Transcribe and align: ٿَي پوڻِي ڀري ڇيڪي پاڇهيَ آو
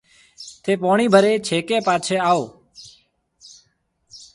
ٿَي 0.63 0.73
پوڻِي 0.81 1.05
ڀري 1.13 1.33
ڇيڪي 1.47 1.77
پاڇهيَ 1.85 2.17
آو 2.31 2.39